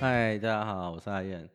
[0.00, 1.46] 嗨，大家好，我是阿燕。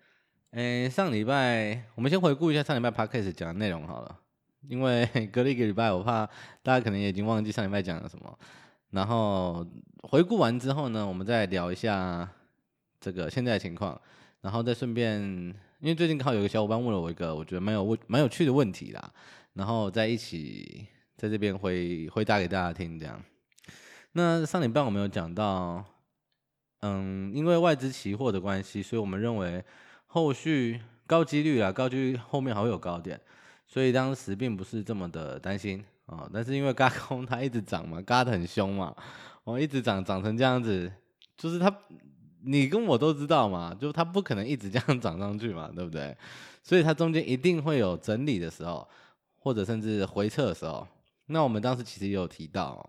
[0.52, 4.20] 诶，上礼拜我们先回顾一下上礼拜 podcast 讲的内容好了，
[4.68, 6.30] 因为 隔了一个礼拜，我怕
[6.62, 8.38] 大家可能也已经忘记上礼拜讲了什么。
[8.92, 9.66] 然后
[10.04, 12.30] 回顾完之后呢，我们再聊一下
[13.00, 14.00] 这个现在的情况，
[14.42, 15.20] 然后再顺便，
[15.80, 19.12] 因为最近刚好有个小伙伴问了我一个我觉得蛮有问蛮有趣的问题啦，
[19.54, 20.86] 然后再一起
[21.18, 23.20] 在这边回回答给大家听这样。
[24.12, 25.84] 那上礼拜我们有讲到，
[26.88, 29.64] 嗯，因为外资期货的关系，所以我们认为
[30.06, 33.20] 后续高几率啊，高几率后面还会有高点，
[33.66, 35.84] 所以当时并不是这么的担心。
[36.06, 38.96] 哦，但是因为嘎空 它一直涨嘛，嘎的很凶嘛，
[39.46, 40.92] 哦，一直涨涨成这样子，
[41.36, 41.76] 就是它，
[42.44, 46.16] 你跟我都知道嘛，就它不可能一直这样 涨上去嘛，对不对？
[46.62, 48.88] 所以它中间一定会有整理的时候，
[49.40, 50.88] 或者甚至回撤的时候。
[51.26, 52.88] 那我们当时其实也有提到，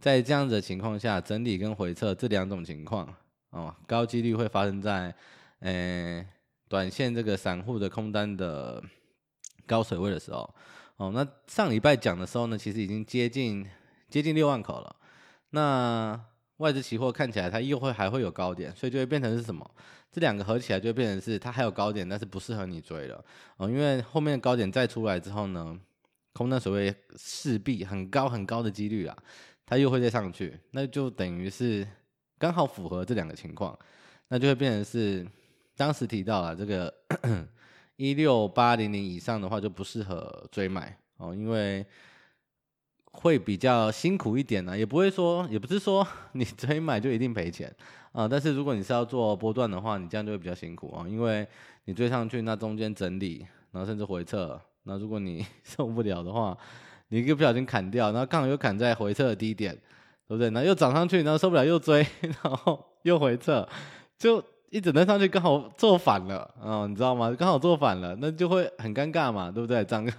[0.00, 3.06] 在这样子的情况下，整理跟回撤这两种情况，
[3.54, 5.14] 哦，高几率会发生在，
[5.60, 6.26] 呃，
[6.68, 8.82] 短线这个散户的空单的
[9.64, 10.52] 高水位的时候。
[10.96, 13.64] 哦，那上礼拜讲的时候呢，其实已经接近
[14.08, 14.96] 接近六万口了。
[15.50, 16.20] 那
[16.56, 19.68] 外资期货看起来它又会还会有高点，所以就会变成是什么？
[20.10, 23.24] 这两个合起来就变成是它还有高点，但是不适合你追了。
[23.56, 25.78] 哦，因为后面的高点再出来之后呢，
[26.32, 29.16] 空单水位势必很高很高的几率啊，
[29.64, 31.86] 它又会再上去，那就等于是
[32.38, 33.78] 刚好符合这两个情况，
[34.28, 35.26] 那就会变成是
[35.76, 36.92] 当时提到了这个。
[37.96, 41.86] 一六八零零以上的话就不适合追买哦，因为
[43.12, 46.04] 会比较辛苦一点呢、啊，也不会说，也不是说
[46.34, 47.72] 你追买就一定赔钱
[48.10, 48.26] 啊。
[48.26, 51.46] 但是如果你是要做波段的话，你这样就会比较辛苦啊，因为
[51.84, 56.58] 你追上去，那中间整理，然后甚至回撤，那如果你 受不了的话，
[57.10, 59.80] 你一个不小心砍掉，然后刚好又砍在回撤的低点，
[60.28, 60.50] 对不对？
[60.50, 62.06] 然后又涨上去，然后受不了又追，
[62.42, 63.68] 然后又回撤，
[64.18, 64.42] 就。
[64.70, 67.32] 一整天上去刚好做反了，哦，你知道吗？
[67.38, 69.84] 刚好做反了，那就会很尴尬嘛，对不对？
[69.84, 70.12] 涨个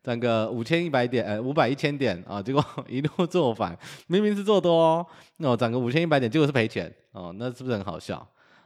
[0.00, 5.06] 涨个五千一百点，呃，五百一千点啊，结果 一路做反，明明是做多哦，
[5.38, 8.24] 那我涨个五千一百点，结果是赔钱哦，那是不是很好笑？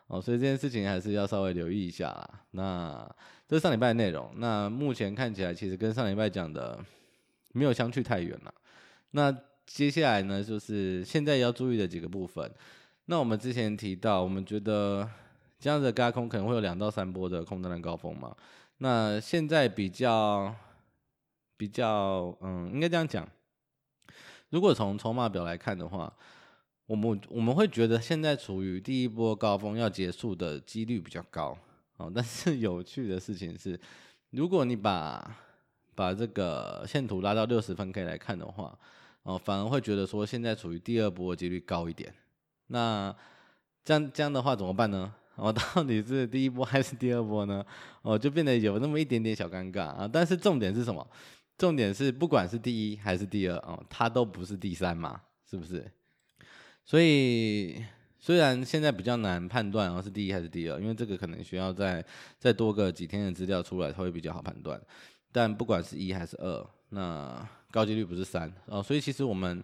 [0.08, 2.28] 哦，所以这件事情还是要稍微留意一下啦。
[2.50, 3.10] 那
[3.48, 6.78] 这是上礼拜的内容，那目前看起来其实跟上礼拜讲的
[7.54, 8.52] 没有相去太远了。
[9.12, 9.34] 那
[9.72, 12.50] 接下来呢，就是现在要注意的几个部分。
[13.06, 15.08] 那我们之前提到，我们觉得。
[15.62, 18.34] 这样子的高空可能会有两到三波的空单的高峰嘛？
[18.78, 20.54] 那现在比较
[21.54, 23.28] 比较，嗯，应该这样讲。
[24.48, 26.10] 如果从筹码表来看的话，
[26.86, 31.54] 我们我们会觉得现在处于第一波高峰要结束的几率比较高。
[31.98, 33.78] 哦，但是 有趣的事情是，
[34.30, 35.36] 如果你把
[35.94, 38.78] 把这个线图拉到六十分 K 来看的话，
[39.22, 42.12] 哦，反而会觉得说现在处于第二波的几率高一点。
[42.68, 43.14] 那
[43.84, 45.14] 这样这样的话怎么办呢？
[45.36, 47.64] 哦，到底是第一波还是第二波呢？
[48.02, 50.08] 哦，就变得有那么一点点小尴尬啊。
[50.10, 51.06] 但是重点是什么？
[51.56, 55.90] 重点是不管是第一还是第二哦，它都不是第三嘛，是不是？
[56.84, 57.82] 所以
[58.18, 62.04] 虽然现在比较难判断哦，是第一还是第二，因为这个可能需要再
[62.38, 64.80] 再多个几天的资料出来才会比较好判断。
[65.32, 69.62] 但不管是一还是二，那高几率不是三哦，所以其实我们。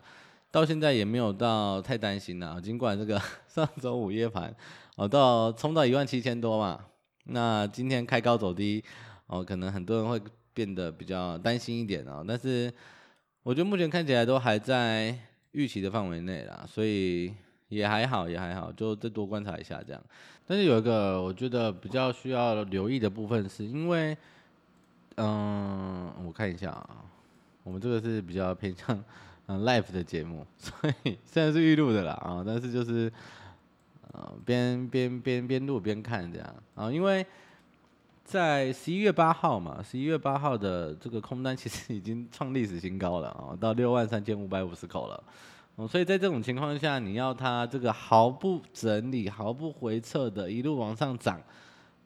[0.49, 4.55] 到现在也没有到太担心呐，尽管这个 上周五夜盘
[4.95, 6.83] 哦，到冲到一万七千多嘛，
[7.25, 8.83] 那今天开高走低
[9.27, 10.19] 哦，可能很多人会
[10.55, 12.25] 变得比较担心一点啊。
[12.27, 12.73] 但是
[13.43, 15.15] 我觉得目前看起来都还在
[15.51, 17.35] 预期的范围内啦，所以
[17.69, 20.03] 也还好，也还好，就再多观察一下这样。
[20.47, 24.17] 但是有一个我觉得比较需要留意的部分，是因为
[25.17, 27.05] 嗯，我看一下啊，
[27.67, 29.05] 我们这个是比较偏向。
[29.49, 33.13] 嗯，live 的节目，所以虽然是预录的啦啊，但是就是
[34.11, 37.25] 呃边边边边录边看这样啊，因为
[38.25, 45.23] 在十一月八号嘛，十一月八号的这个空单其实已经创历史新高了啊，到六万三千五百五十口了，
[45.77, 51.41] 哦，所以在这种情况下，你要它这个毫不整理、毫不回撤的一路往上涨，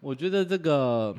[0.00, 1.16] 我觉得这个。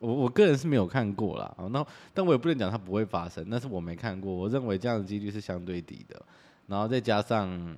[0.00, 6.20] 我我个人是没有看过啦，啊，那但我也不能讲它不会发生，但是我没看过，我认为这样的几率是相对低的，
[6.66, 7.76] 然后再加上，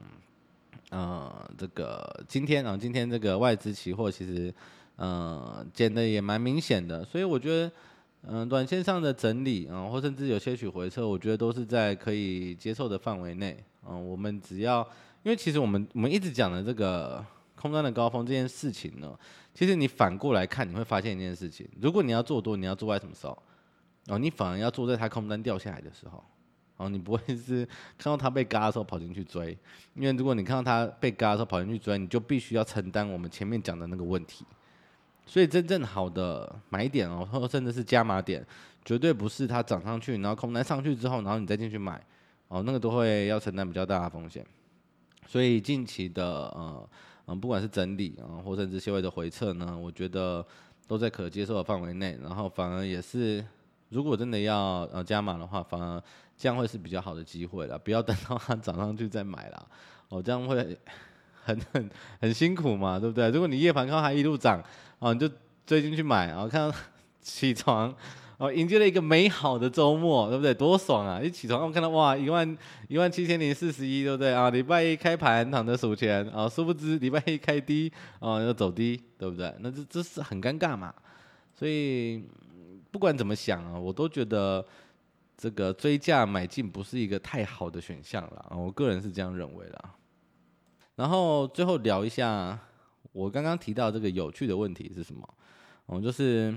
[0.90, 4.54] 呃，这个今天啊，今天这个外资期货其实，
[4.94, 7.72] 呃，减的也蛮明显的，所以我觉得，
[8.28, 13.58] 嗯、短线上的整理啊，或甚至有些许回撤，我觉得都是在可以接受的范围内，
[13.88, 14.80] 嗯，我们只要，
[15.24, 17.24] 因为其实我们我们一直讲的这个。
[17.62, 19.16] 空单的高峰这件事情呢，
[19.54, 23.40] 其实你反过来看，你会发现一件事情：如果你要做多，你要做在什么时候？
[24.08, 26.24] 哦，你反而要做在它空单掉下来的时候。
[26.78, 27.64] 哦，你不会是
[27.96, 29.56] 看到他被嘎的时候跑进去追，
[29.94, 34.44] 因为如果你看到他被嘎的时候跑进去追，你就必须要承担我们前面讲的那个问题。
[35.24, 38.44] 所以真正好的买点哦，或甚至是加码点，
[38.84, 42.04] 绝对不是它涨上去，然后空单上去之后，然后你再进去买，
[42.48, 44.44] 哦，那个都会要承担比较大的风险。
[45.28, 46.88] 所以近期的呃
[47.40, 50.44] 不管是整理啊，或甚至些微的回撤呢，我觉得
[50.86, 52.18] 都在可接受的范围内。
[52.22, 53.44] 然后反而也是，
[53.88, 56.02] 如果真的要呃加码的话，反而
[56.36, 57.78] 这样会是比较好的机会了。
[57.78, 59.66] 不要等到它涨上去再买了，
[60.08, 60.78] 哦，这样会
[61.44, 61.90] 很 很
[62.20, 63.30] 很辛苦嘛，对不对？
[63.30, 64.62] 如果你夜盘看它一路涨，
[64.98, 65.28] 哦，你就
[65.66, 66.76] 追进去买，然后看到
[67.20, 67.94] 起床。
[68.42, 70.52] 哦，迎接了一个美好的周末，对不对？
[70.52, 71.22] 多爽啊！
[71.22, 72.58] 一起床，我看到哇，一万
[72.88, 74.50] 一万七千零四十一，对不对啊？
[74.50, 79.54] 礼拜一开盘躺着数钱啊，殊不知礼拜一开低啊，要走低，对不对？
[79.60, 80.92] 那这这是很尴尬嘛。
[81.54, 82.24] 所以
[82.90, 84.66] 不管怎么想啊，我都觉得
[85.36, 88.56] 这个追价买进不是一个太好的选项了啊。
[88.56, 89.84] 我个人是这样认为的。
[90.96, 92.58] 然后最后聊一下
[93.12, 95.28] 我刚刚提到这个有趣的问题是什么？
[95.86, 96.52] 哦，就是。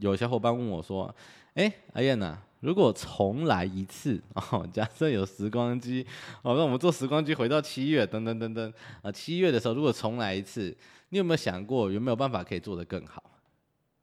[0.00, 1.12] 有小伙伴问我说
[1.54, 6.04] ：“哎，阿燕呐，如果重来一次哦，假设有时光机
[6.42, 10.76] 哦，那我们坐时光机回到七月，等等等等啊，七月的时候如果重来一次，
[11.10, 13.22] 你有没有想过有没有办法可以做得更好？”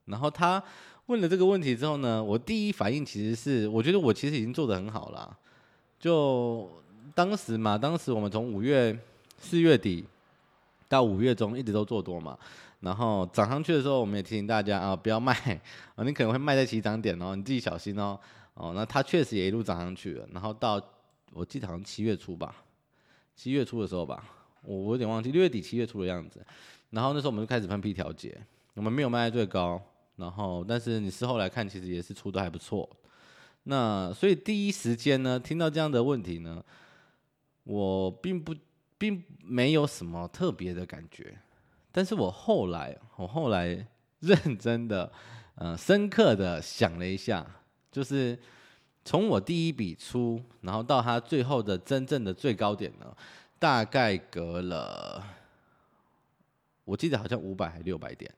[0.06, 0.64] 然后他
[1.08, 5.38] 问了这个问题之后呢，我第一反应其实是，我觉得我其实已经做得很好了。
[6.00, 6.70] 就
[7.14, 8.98] 当时嘛，当时我们从五月
[9.38, 10.06] 四月底
[10.88, 12.38] 到五月中一直都做多嘛。
[12.81, 15.33] 然后涨上去的时候，我们也提醒大家啊，不要卖
[15.95, 18.19] 啊， 你可能会卖在起涨点哦，你自己小心哦。
[18.54, 20.28] 哦，那它确实也一路涨上去了。
[20.33, 20.81] 然后到
[21.31, 22.54] 我记得好像七月初吧，
[23.36, 24.24] 七月初的时候吧，
[24.63, 26.45] 我我有点忘记六月底七月初的样子。
[26.89, 28.38] 然后那时候我们就开始分批调节，
[28.74, 29.81] 我们没有卖在最高，
[30.18, 32.89] 然后但是你事后来看，其实也是出的还不错。
[33.63, 36.62] 那所以第一时间呢，听到这样的问题呢，
[37.63, 38.54] 我并不
[38.98, 41.38] 并没有什么特别的感觉。
[41.92, 43.86] 但是我后来，我后来
[44.22, 45.12] 认真的，
[45.56, 47.46] 呃，深刻的想了一下，
[47.92, 48.38] 就是
[49.04, 53.16] 从我第一笔出，然后到它最后的真正的最高点呢，
[53.60, 55.22] 大概隔了，
[56.86, 58.34] 我记得好像五百还六百点，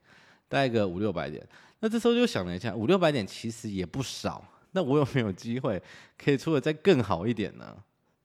[0.48, 1.46] 大概个五六百点。
[1.80, 4.42] 那这时候就想了一下，五六百点其实也不少，
[4.72, 5.80] 那我有没有机会
[6.18, 7.76] 可以出的再更好一点呢？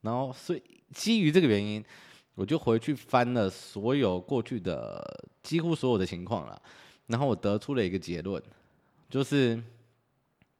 [0.02, 1.86] 然后，所以基于这个原因。
[2.40, 6.62] 我就回去翻了所有过去的几乎所有的情况了，
[7.08, 8.42] 然后我得出了一个结论，
[9.10, 9.62] 就是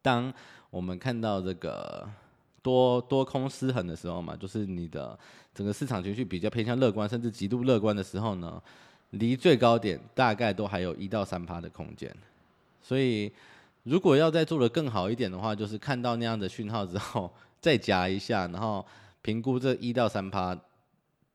[0.02, 0.30] 当
[0.68, 2.06] 我们看到这个
[2.60, 5.18] 多多空失衡的时候嘛，就是你的
[5.54, 8.62] 整个市场情绪比较偏向乐观，甚至极度乐观的时候呢，
[9.12, 12.14] 离最高点大概都还有一到三趴的空间。
[12.82, 13.32] 所以
[13.84, 18.84] 如果要再做得更好一点的话，就是看到那样的讯号之后 再夹一下，然后
[19.22, 20.54] 评估这一到三趴。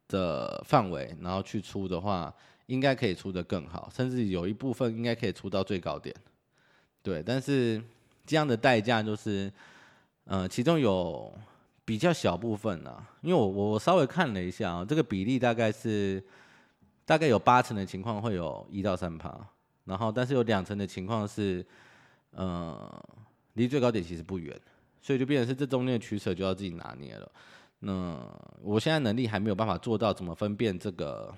[0.08, 2.34] 的范围，然后去出的话，
[2.68, 6.16] 应该可以出的更好，甚至有一部分应该可以出到最高点。
[7.02, 7.82] 对，但是
[8.26, 9.52] 这样的代价就是，
[10.26, 11.32] 呃，其中有
[11.84, 16.24] 比较小部分啊，因为我我稍微看了一下啊，这个比例大概是
[17.06, 19.40] 大概有八成的情况会有一到三趴，
[19.84, 21.64] 然后但是有两成的情况是，
[22.32, 23.06] 呃，
[23.54, 24.60] 离最高点其实不远，
[25.00, 27.32] 所以就变成是这中间的取舍就要自己拿捏了。
[27.80, 28.18] 那
[28.62, 31.32] 我现在能力还没有办法做到怎么分辨这个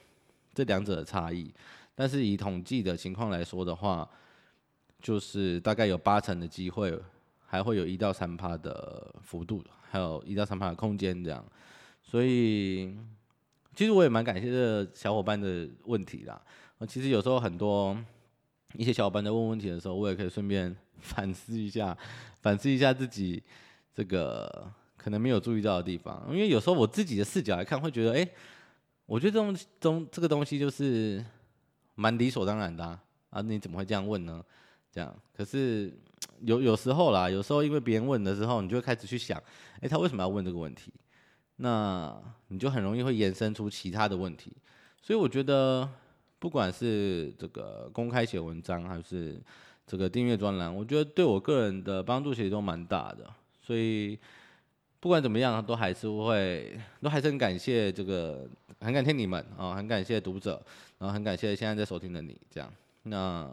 [0.53, 1.53] 这两者的差异，
[1.93, 4.07] 但是以统计的情况来说的话，
[5.01, 6.97] 就是大概有八成的机会，
[7.45, 11.43] 还会有一到三趴的幅度，还有一到三趴的空间这样。
[12.01, 12.95] 所以
[13.75, 16.41] 其实我也蛮感谢这小伙伴的问题啦。
[16.87, 17.97] 其实有时候很多
[18.75, 21.97] 一些小伙伴在问问题的时候，我也可以顺便 反思一下，
[22.41, 23.43] 反思一下自己
[23.93, 24.71] 这个。
[25.07, 28.29] 可能没有注意到的地方，因为有时候我自己的视角来看，会觉得，哎，
[29.05, 31.23] 我觉得这种东这个东西就是
[31.95, 34.43] 蛮理所当然的啊，啊，你怎么会这样问呢？
[34.91, 35.97] 这样，可是
[36.41, 39.41] 有有时候啦，有时候因为别人问的时候，你就会开始去想，
[39.79, 40.91] 哎，他为什么要问这个问题？
[41.55, 42.13] 那
[42.49, 44.51] 你就很容易会延伸出其他的问题。
[45.01, 45.89] 所以我觉得，
[46.37, 49.41] 不管是这个公开写文章，还是
[49.85, 53.25] 这个订阅专栏，我觉得对我个人的帮助其实都蛮大的。
[53.61, 54.19] 所以。
[54.99, 58.47] 不管怎么样，都还是会，都还是很感谢这个，
[58.79, 60.61] 很感谢你们啊，很感谢读者，
[60.97, 62.71] 然后很感谢现在在收听的你，这样，
[63.03, 63.47] 那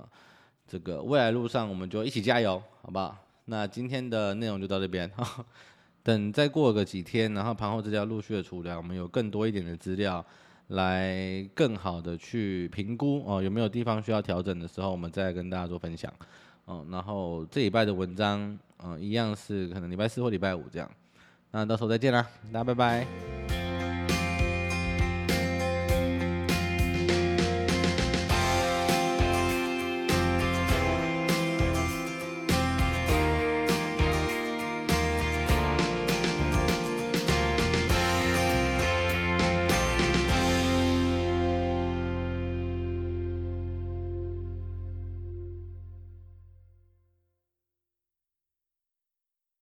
[0.66, 3.16] 这个未来路上我们就一起加油，好不好？
[3.44, 5.10] 那今天的内容就到这边，
[6.02, 10.24] 等再过个几天，然后盘后资料陆续的出来，我们有更多一点的资料，
[10.68, 16.10] 来更好的去评估哦，有没有地方需要调整的时候，我们再跟大家做分享，
[16.66, 20.90] 嗯，然后这礼拜的文章，嗯，一样是可能礼拜四或礼拜五这样。
[21.54, 23.43] 那到时候再见啦，大家拜拜。